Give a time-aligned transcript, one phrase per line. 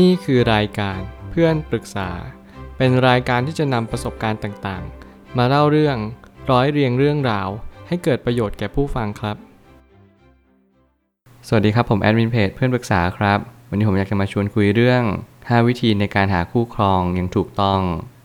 [0.00, 2.10] นี่คือรายการเพื่อนปรึกษา
[2.76, 5.96] เป็นรายการที่จะนำประสบการณ์ต่างๆ มาเล่าเรื่อง
[6.50, 7.48] ร้อยเรียงเรื่องราว
[7.88, 9.36] ให้เกิดประโยชน์แก่ผู้ฟังครับ
[11.48, 15.02] สวัสดีครับผมแอดมินเพจเพื่อนปรึกษาครับ วันนี้ผมอยากจะมาชวนคุยเรื่อง
[15.36, 17.80] 5 วิธีในการหาคู่ครองอย่างถูกต้อง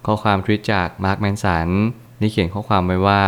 [0.06, 1.70] ข้อความทวิตจากมาร์คแมนสัน
[2.20, 3.24] ได้เขียนข้อความไว้ว่า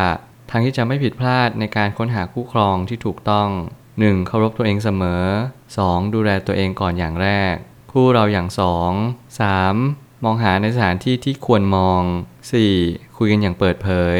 [0.49, 3.49] ทางที่จะไม่ผิดพลาดในการค้นหาคู่ครองที่ถูกต้อง
[3.89, 4.27] 1.
[4.27, 5.23] เคารพตัวเองเสมอ
[5.69, 6.13] 2.
[6.13, 7.55] ดูแลตัวเองก่อนอย่างแรก
[7.93, 8.47] คู่เราอย่าง
[8.95, 10.23] 2 3.
[10.23, 12.01] มองหาในสถานที่ที่ควรมอง
[12.59, 13.17] 4.
[13.17, 14.19] คุยกันอย่างเปิดเผย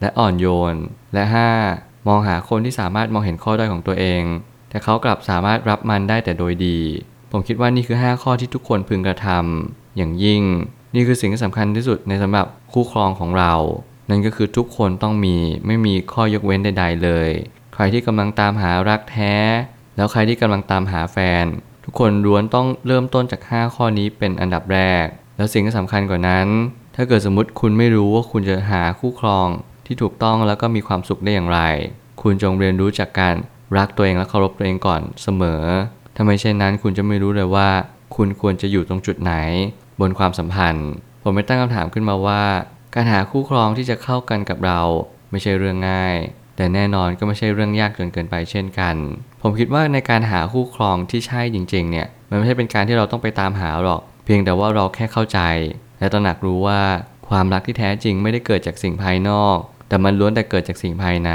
[0.00, 0.74] และอ่อนโยน
[1.14, 1.24] และ
[1.66, 2.08] 5.
[2.08, 4.22] มองหาคนที่สามารถมองเห็นข้อด้อยของตัวเอง
[4.70, 6.78] แต่เขากลับสามารถรับมันได้แต่โดยดี
[7.32, 10.42] ผมคิดว่านี่คือ 5 ข้อที่ทุกคนพึงกระทำอย่างยิ่ง
[10.94, 13.54] นี่คือสิ่งที่สำคัญที่สุดในสำหรับคู่ครองของเรา
[14.10, 17.30] นั่นก็คือทุกคนต้องมีไม่มีข้อยกเว้นใด ๆ เลย
[17.74, 19.34] ใครที่กำลังตามหารักแท้
[19.96, 21.46] แล้วใครที่กำลังตามหาแฟน
[21.90, 25.04] ทุกคนล้วนต้องเริ่มต้นจาก 5 ข้อนี้เป็นอันดับแรก
[25.36, 26.46] แล้วสิ่งที่สำคัญกว่านั้น
[26.96, 29.48] ถ้าเกิดสมมติคุณไม่รู้ว่าคุณจะหาคู่ครอง
[29.86, 31.60] ที่ถูกต้องแล้วก็มีความสุขได้อย่างไร
[32.22, 33.34] คุณจงเรียนรู้จากการ
[33.76, 35.62] รักตัวเองและเคารพตัวเองก่อนเสมอ
[36.14, 37.68] ถ้าไม่เช่นนั้นคุณจะไม่รู้เลยว่า
[38.16, 39.34] คุณควรจะอยู่ตรงจุดไหน
[40.00, 40.88] บนความสัมพันธ์
[41.22, 42.42] ผมไม่ตั้งคำถามขึ้นมาว่า
[42.94, 44.80] การหาคู่ครองที่จะเข้ากันกับเรา
[45.30, 46.16] ไม่ใช่เรื่องง่าย
[46.60, 48.96] แต่แน่นอนก็ไม่ใช่เรื่องยากจนเกินไปเช่นกัน
[49.42, 55.40] ผมคิดว่าในการหาคู่ครองที่ใช่จริงๆเนี่ยมันไม่ใช่เป็นการที่เราต้องไปตามหาหรอก เพียงแต่ว่าเราแค่เข้าใจ
[55.98, 56.80] และตระหนักรู้ว่า
[57.28, 59.56] ความรักที่แท้จริงไม่ได้เกิดจากสิ่งภายนอก
[59.88, 61.30] แต่มันล้วนแต่เกิดจากสิ่งภายใน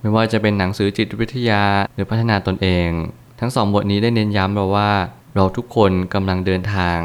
[0.00, 2.88] ไม่ว่าจะเป็นหนังสือจิตวิทยาหรือพัฒนาตนเอง
[3.40, 4.90] ทั้งสองบทนี้ได้เน้นย้ำเราว่า
[5.34, 6.98] เราทุกคนกำลังเดินทาง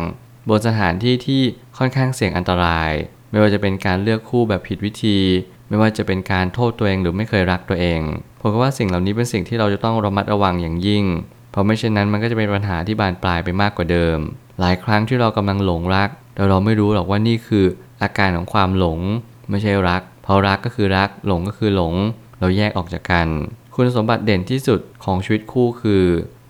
[0.50, 1.42] บนสถานที่ที่
[1.78, 2.92] ค่อนข้างเสี่ยงอันตราย
[3.32, 5.20] ไม่ว่าจะเป็นการเลือกคู่แบบผิดวิธี
[5.70, 8.02] ไม่ว่าจะเป็นการโทษตัวเองหรือไม่เคยรักตัวเอง
[8.42, 11.06] ผมว่าสิ่งเหล่านี้เป็นสิ่งที่เราจะต้องระมัดระวังอย่างยิ่ง
[11.52, 14.18] เพราะไม่เช่นนั้นมันก็จะเป็นปัญหาที่บานปลายไปมากกว่าเดิม
[14.60, 17.66] หลายครั้งที่เรากำลังหลงรัก แต่เราไม่รู้หรอกว่านี่คือ
[18.02, 19.00] อาการของความหลง
[19.50, 21.94] ไม่ใช่รัก เพราะรักก็คือรัก หลงก็คือหลง
[22.40, 23.28] เราแยกออกจากกัน
[23.76, 26.04] คุณสมบัติเด่นที่สุดของชีวิตคู่คือ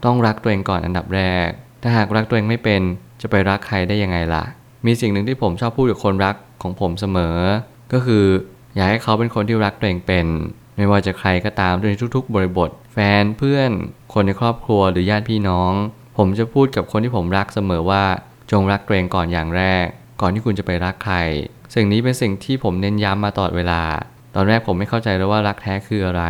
[0.06, 1.48] ต้องรักตัวเองก่อนอันดับแรก
[1.82, 2.82] ถ้าหากรักตัวเองไม่เป็น
[3.22, 4.44] จะไปรักใครได้ยังไงล่ะ
[4.86, 7.36] มีสิ่งหนึ่งที่ผมชอบพูดกับคนรักของผมเสมอ
[7.94, 8.26] ก็คือ
[8.80, 10.28] อยากให้เขาเป็นคนที่รักตัวเองเป็น
[10.78, 13.72] ไม่ว่าจะใครก็ตามในทุกๆ บริบท แฟนเพื่อน
[14.14, 15.74] คนในครอบครัวหรือญาติพี่น้อง
[16.18, 18.04] ผมจะพูดกับคนที่ผมรักเสมอว่า
[18.52, 19.86] จงรักตัวเองก่อนอย่างแรก
[20.22, 21.18] ก่อนที่คุณจะไปรักใคร
[21.76, 23.82] สิ่งนี้เป็นสิ่งที่ผมเน้นย้ำมาตลอดเวลา
[24.36, 26.24] ตอนแรกผมไม่เข้าใจเลยว่ารักแท้คืออะไร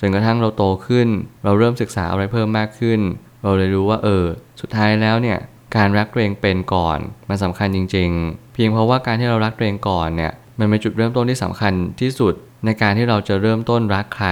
[0.00, 1.08] จนกระทั่งเราโตขึ้น
[1.44, 3.00] เราเริ่มศึกษาอะไรเพิ่มมากขึ้น
[3.42, 4.24] เราเลยรู้ว่าเออ
[4.60, 5.38] สุดท้ายแล้วเนี่ย
[5.76, 6.98] การรักตัวเองเป็นก่อน
[7.28, 12.34] มันสำคัญจริง ๆ เพียงเพราะว่าการที่เรารักตัวเองก่อนเนี่ย มันเป็นจุดเริ่มต้นที่สำคัญที่สุด
[12.64, 14.28] ในการที่เราจะเริ่มต้นรักใคร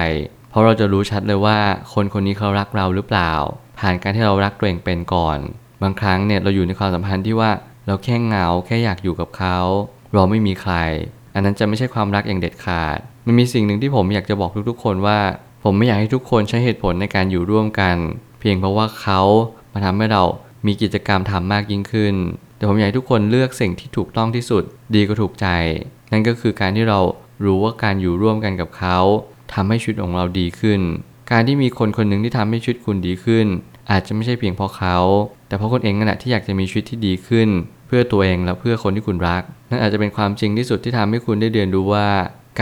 [0.51, 1.59] เพราะเราจะรู้ชัดเลยว่า
[1.93, 3.33] คนคนนี้เขารักเราหรือเปล่า
[3.79, 5.39] ผ่านการที่เรารักตัวเองเป็นก่อน
[5.83, 7.51] บางครั้งเนี่ยเราอยู่ในความสัมพันธ์ที่ว่า
[7.87, 9.59] เราแค่เหงาแค่อยากอยู่กับเขา
[10.15, 10.75] เราไม่มีใคร
[11.35, 15.19] อันนั้นจะไม่ใช่ความรักอย่างเด็ดขาด มันมีสิ่งหนึ่งที่ผมอยากจะบอกทุกๆ คนว่า
[15.65, 17.97] ผมไม่อยากให้ทุกคนใช้เหตุผลในการอยู่ร่วมกัน
[18.41, 19.21] เพียงเพราะว่าเขา
[19.73, 20.23] มาทำให้เรา
[20.67, 22.15] มีกิจกรรมทำมากยิ่งขึ้น
[22.57, 24.63] แต่ผมอยากให้ทุกคนเลือกสิ่งที่ถูกต้องที่สุด
[24.95, 25.47] ดีก็ถูกใจ
[26.13, 27.01] นั่นก็คือการที่เรา
[27.45, 28.99] รู้ว่าการอยู่ร่วมกันกับเขา
[29.55, 30.81] ทำให้ชีวิตของเราดีขึ้น
[31.31, 33.47] การที่มีคนคนหนึ่งที่ทำให้ชีวิตคุณดีขึ้น
[33.91, 34.99] อาจจะไม่ใช่เพียงเพราะเขา
[35.49, 37.49] แต่เพราะคนเองนั่นแหละที่อยากจะมีชีวิตที่ดีขึ้น
[37.87, 42.09] เพื่อตัวเองและเพื่อคนที่คุณรัก นั่นอาจจะเป็นความจริงที่สุดที่ทำให้คุณได้เรียนรู้ว่า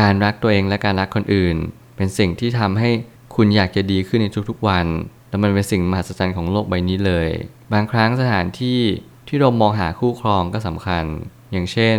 [0.00, 1.56] การรักตัวเองและการรักคนอื่น
[1.96, 2.90] เป็นสิ่งที่ทำให้
[3.36, 4.86] คุณอยากจะดีขึ้นในทุกๆวัน
[5.28, 7.28] และมันเป็นสิ่งมหัศจรรย์ของโลกใบนี้เลย
[7.72, 8.80] บางครั้งสถานที่
[9.28, 11.04] ที่เรามองหาคู่ครองก็สำคัญ
[11.52, 11.98] อย่างเช่น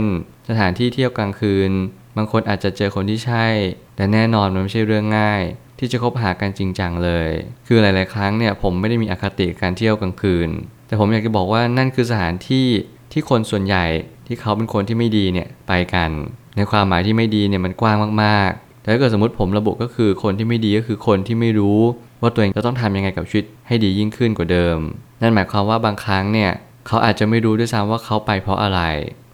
[0.50, 1.72] สถานที่เที่ยวกลางคืน
[2.18, 3.48] บางคนอาจจะเจอคนที่ใช่
[3.96, 5.42] แต่แน่นอนมันไม่ใช่เรื่องง่าย
[5.80, 7.30] ที่จะคบหากันจริงจังเลย
[7.68, 10.50] คือหลาย ๆ ครั้งเนี่ยผมไม่ได้มีอคติการเที่ยวกลางคืน
[10.88, 12.68] แต่ผมอยากจะบอกว่านั่นคือสถานที่
[13.12, 13.86] ที่คนส่วนใหญ่
[14.28, 16.10] ที่เขาเป็นคนที่ไม่ดีเนี่ยไปกัน
[16.58, 21.80] ในความหมายที่ไม่ดีเนี่ยมันกว้างมาก ๆ แต่ถ้าเกิดสมมติผมระบุก็คือคนที่ไม่ดีก็คือคนที่ไม่รู้
[22.22, 24.78] ว่าตัวเองจะต้องทำยังไงกับชีวิตให้ดียิ่งขึ้นกว่าเดิม
[25.22, 26.52] นั่นหมายความว่าบางครั้งเนี่ย
[26.88, 28.82] เขาอาจจะไม่รู้ด้วยซ้ำว่าเขาไปเพราะอะไร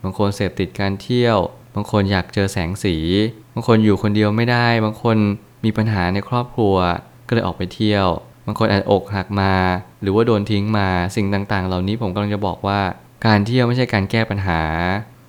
[0.04, 1.38] บางคนเสพติดการเที่ยว
[1.76, 2.96] บางคนอยากเจอแสงสี
[3.54, 5.18] บางคนอยู่คนเดียวไม่ได้ บางคน
[5.66, 6.76] มีปัญหาในครอบครัว
[7.28, 8.08] ก็เลยออกไปเที่ยว
[8.46, 9.54] บางคนอาจอกหักมา
[10.02, 12.80] หรือว่าโดนทิ้งมาสิ่งต่างๆ เหล่านี้ผมกำลังจะบอกว่า
[13.26, 14.62] การเที่ยวไม่ใช่การแก้ปัญหา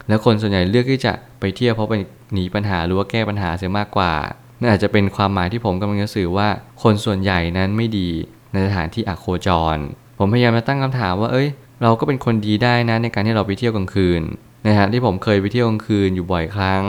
[0.08, 1.94] แล้วคนส่วนใหญ่เลือกที่จะไปเที่ยวเพราะไป
[2.32, 4.12] หนีปัญหาหรือว่าแก้ปัญหาเสียมากกว่า
[4.60, 6.48] นั่นอาจจะเป็นความหมายที่ผมกำลังจะสื่อว่า
[6.82, 8.10] คนส่วนใหญ่นั้นไม่ดี
[8.52, 9.76] ในสถานที่อโคจร
[10.18, 11.48] ผมพยายามจะตั้งคำถามว่า เอ้ย
[11.82, 14.22] เราก็เป็นคนดีได้นะในการที่เราไปเที่ยวกลางคืน
[14.68, 16.84] นฐานะที่ผมเคยไปเที่ยวกลางคืนอยู่บ่อยครั้ง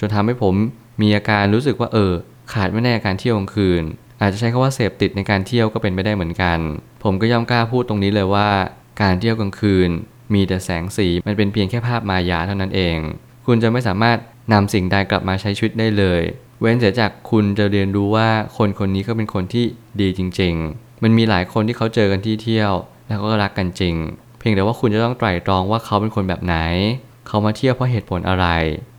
[0.00, 0.54] จนทำให้ผม
[1.00, 2.12] มีอาการรู้สึกว่าเออ
[2.52, 3.82] ขาดไม่ได้การเที่ยวกลางคืน
[4.20, 6.58] อาจจะใช้คำว่าเสพติดในการเที่ยวก็เป็นไปได้เหมือนกัน
[7.04, 8.48] ผมก็ย่อมกล้าพูดตรงนี้เลยว่า
[9.02, 9.90] การเที่ยวกลางคืน
[10.34, 12.98] มีแต่แสงสีมันเป็นเพียงแค่ภาพมายาเท่านั้นเอง
[13.46, 14.18] คุณจะไม่สามารถ
[14.52, 16.22] นำสิ่งใดกลับมาใช้ชีวิตได้เลย
[16.60, 19.64] เว้นเสียจากคุณจะเรียนรู้ว่าคนคนนี้ก็เป็นคนที่
[20.00, 22.72] ดีจริง ๆ มันมีหลายคนที่เขาเจอกันที่เที่ยว
[23.08, 23.94] แล้วก็รักกันจริง
[24.38, 26.56] เพียงแต่ว่าคุณจะต้องไตร่ตรองว่าเขาเป็นคนแบบไหน
[27.26, 28.46] เขามาเที่ยวเพราะเหตุผลอะไร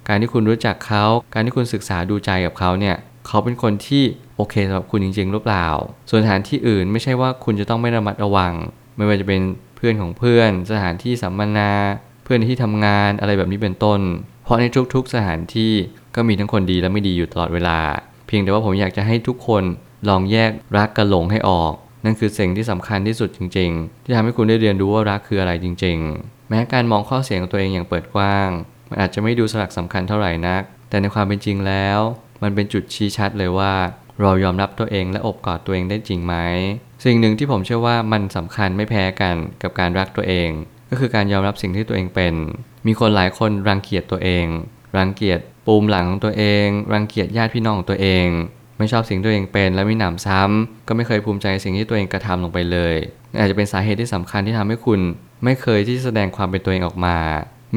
[0.08, 2.96] การที่คุณรู้จักเขา การที่คุณศึกษาดูใจกับเขาเนี่ย
[3.28, 4.04] เขาเป็นคนที่
[4.36, 5.68] โอเคสำหรับคุณจริงๆหรือเปล่า
[6.10, 8.54] ส่วนสถานที่อื่นไม่ใช่ว่าคุณจะต้องไม่ระมัดระวัง
[8.98, 9.42] ไม่ว่าจะเป็น
[9.76, 11.72] เพื่อนของเพื่อน สถานที่สัมมนา
[12.24, 14.00] เพื่อนที่ทำงานอะไรแบบนี้เป็นต้น
[14.44, 15.74] เพราะในทุกๆสถานที่
[16.16, 17.80] ก็มีทั้งคนดีและไม่ดีอยู่ตลอดเวลา
[18.28, 19.64] เพียงแต่ว่าผมอยากจะให้ทุกคน
[20.10, 21.74] ลองแยกรักกับหลงให้ออก
[22.06, 28.50] นั่นคือสิ่งที่สำคัญที่สุดจริง ๆ ที่ทำให้คุณได้เรียนรู้ว่ารักคืออะไรจริง ๆ แม้การมองข้อเสียของตัวเองอย่างเปิดกว้าง
[28.90, 32.00] มันอาจจะไม่ดูสลักสำคัญเท่าไหร่นัก แต่ในความเป็นจริงแล้ว
[32.44, 33.74] มันเป็นจุดชี้ชัดเลยว่า
[34.22, 36.36] เรายอมรับตัวเองและอบกอดตัวเองได้จริงไหม
[37.06, 40.50] สิ่งหนึ่งที่ผมเชื่อว่ามันสำคัญไม่แพ้กันกับการรักตัวเอง
[40.90, 42.34] ก็คือการยอมรับสิ่งที่ตัวเองเป็น
[42.88, 44.46] มีคนหลายคนรังเกียจตัวเอง
[44.98, 48.28] รังเกียจปูมหลังของตัวเอง รังเกียจญาติพี่น้องของตัวเอง
[48.78, 52.96] ไม่ชอบสิ่งตัวเองเป็น และไม่หนำซ้ำก็ไม่เคยภูมิใจสิ่งที่ตัวเองกระทำลงไปเลย
[53.40, 55.00] อาจจะเป็นสาเหตุที่สำคัญที่ทำให้คุณ
[55.44, 57.18] ไม่เคยที่จะแสดงความเป็นตัวเองออกมา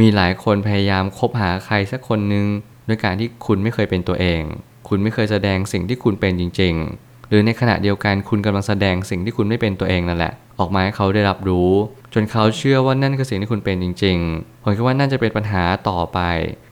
[0.01, 2.47] มีหลายคนพยายามคบหาใครสักคนหนึ่ง
[2.89, 4.43] ด้วยการที่คุณไม่เคยเป็นตัวเอง
[4.89, 11.71] คุณไม่เคยแสดงสิ่งที่คุณเป็นจริง ๆ หรือในขณะเดียวกันคุณกำลังแสดงสิ่งที่คุณไม่เป็นตัวเองนั่นแหละ ออกมาให้เขาได้รับรู้
[12.15, 16.21] จนเขาเชื่อว่านั่นคือสิ่งที่คุณเป็นจริง ๆ ผมคิดว่านั่นจะเป็นปัญหาต่อไป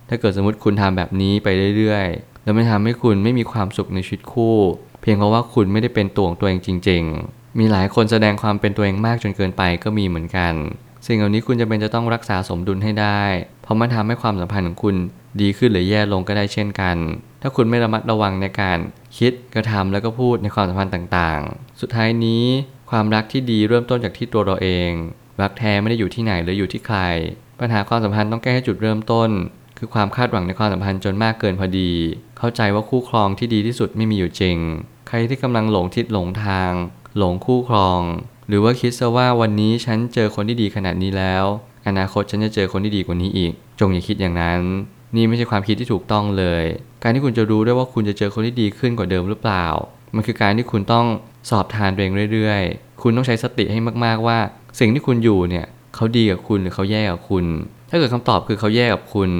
[0.08, 2.06] ถ้าเกิดสมมติคุณทำแบบนี้ไปเรื่อย
[2.46, 4.56] แล้วมันทำให้คุณไม่มีความสุขในชีวิตคู่
[5.00, 10.54] เพียงเพราะว่าคุณไม่ได้เป็นตัวของตัวเองจริง ๆ มีหลายคนแสดงความเป็นตัวเองมากจนเกินไปก็มีเหมือนกัน
[11.06, 13.22] สิ่งเหล่านี้คุณจะเป็นจะต้องรักษาสมดุลให้ได้
[13.62, 14.96] เพราะมันทำให้ความสัมพันธ์ของคุณ
[15.40, 16.96] ดีขึ้นหรือแย่ลงก็ได้เช่นกัน
[17.42, 18.78] ถ้าคุณไม่ระมัดระวังในการ
[19.18, 22.44] คิดกระทำแล้วก็พูดในความสัมพันธ์ต่างๆ สุดท้ายนี้
[22.90, 24.90] ความรักที่ดีเริ่มต้นจากที่ตัวเราเอง
[25.42, 26.98] รักแท้ไม่ได้อยู่ที่ไหนหรืออยู่ที่ใคร
[27.60, 29.30] ปัญหาความสัมพันธ์ต้องแก้ให้จุดเริ่มต้น
[29.78, 31.90] คือความคาดหวังในความสัมพันธ์จนมากเกินพอดี
[32.38, 34.58] เข้าใจว่าคู่ครองที่ดีที่สุดไม่มีอยู่จริง
[35.08, 36.72] ใครที่กำลังหลงทิศหลงทาง
[37.18, 38.00] หลงคู่ครอง
[38.48, 41.44] หรือว่าคิดซะว่าวันนี้ฉันเจอคนที่ดีขนาดนี้แล้ว
[41.88, 44.60] อนาคตฉันจะเจอคนที่ดีกว่านี้อีก จงอย่าคิดอย่างนั้น
[45.16, 46.64] นี่ไม่ใช่ความคิดที่ถูกต้องเลย
[47.02, 49.66] การที่คุณจะรู้ได้ว่าคุณจะเจอคนที่ดีขึ้นกว่าเดิมหรือเปล่า
[50.14, 51.06] มันคือการที่คุณต้อง
[51.50, 54.38] สอบทานตัวเองเรื่อยๆ คุณต้องใช้สติให้มากๆว่า
[54.78, 57.44] สิ่งที่คุณอยู่เนี่ยเขาดีกับคุณหรือเขาแย่กับคุณ
[57.90, 59.30] ถ้าเกิดคำตอบคือเขาแย่กับคุณ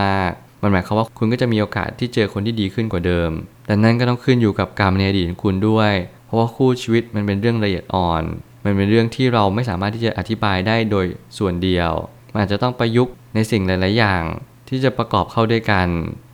[0.00, 3.30] มากๆ มันหมายความว่าคุณก็จะมีโอกาสที่เจอคนที่ดีขึ้นกว่าเดิม
[3.66, 5.92] แต่นั่นก็ต้องขึ้นอยู่กับกรรมในอดีตของคุณด้วย
[6.26, 8.22] เพราะว่าคู่ชีวิตมันเป็นเรื่องละเอียดอ่อน
[8.64, 11.06] มันเป็นเรื่องที่เราไม่สามารถที่จะอธิบายได้โดย
[11.38, 11.90] ส่วนเดียว
[12.32, 14.22] มันอาจจะต้องประยุกต์ในสิ่งหลาย ๆ อย่าง
[14.68, 15.88] ที่จะประกอบเข้าด้วยกัน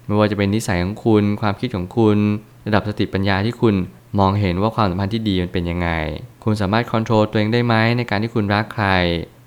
[0.07, 2.19] ไม่ว่าจะเป็นนิสัยของคุณ ความคิดของคุณ
[2.67, 3.75] ระดับสติปัญญาที่คุณ
[4.19, 5.89] มองเห็นว่าความสัมพันธ์ที่ดีมันเป็นยังไง
[6.45, 8.89] คุณสามารถควบคุมตัวเองได้ไหมในการที่คุณรักใคร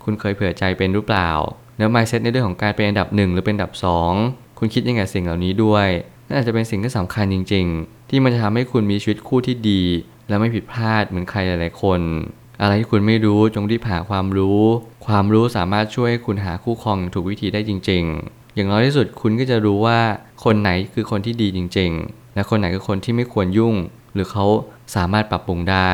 [0.04, 1.30] คุณเคยเผื่อใจเป็นหรือเปล่า
[1.78, 3.72] แล้ว mindset ในเรื่องของการเป็นอันดับ 1 หรือเป็นอันดับ
[4.14, 5.88] 2 คุณคิดยังไงสิ่งเหล่านี้ด้วย
[6.26, 9.82] นั่นอาจจะเป็นสิ่งที่สำคัญจริง ๆ ที่มันจะทำให้คุณมีชีวิตคู่ที่ดี
[10.28, 12.00] และไม่ผิดพลาดเหมือนใครหลายๆคน
[12.60, 14.60] อะไรที่คุณไม่รู้จงรีบหาความรู้
[15.06, 19.98] ความรู้สามารถช่วยให้คุณหาคู่ครองอย่างถูกวิธีได้จริง ๆ อย่างน้อยที่สุดคุณก็จะรู้ว่า
[20.44, 23.74] คนไหนคือคนที่ดีจริง ๆ และคนไหนคือคนที่ไม่ควรยุ่ง
[24.14, 24.44] หรือเขา
[24.96, 25.92] สามารถปรับปรุงได้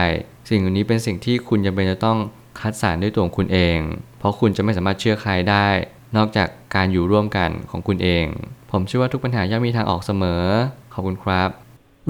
[0.48, 2.18] สิ่งเหล่านี้เป็นสิ่งที่คุณจำเป็นจะต้อง
[2.60, 3.78] คัดสรรด้วยตัวของคุณเอง
[4.18, 5.68] เพราะคุณจะไม่สามารถเชื่อใครได้
[6.16, 8.26] นอกจากการอยู่ร่วมกันของคุณเอง
[8.70, 10.44] ผมเชื่อว่าทุกปัญหาย่อมมีทางออกเสมอ
[10.92, 11.50] ขอบคุณครับ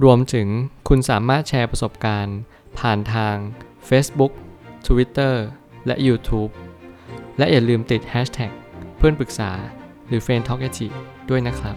[0.02, 0.48] รวมถึง
[0.88, 2.38] คุณสามารถแชร์ประสบการณ์
[2.78, 3.36] ผ่านทาง
[3.88, 4.32] Facebook
[4.86, 5.34] Twitter
[5.86, 6.50] และ YouTube
[7.38, 8.52] และอย่าลืมติด Hashtag
[8.96, 9.50] เพื่อนปรึกษา
[10.08, 10.62] หรือ f r ร e n d t a l k
[11.30, 11.76] ด้วยนะครับ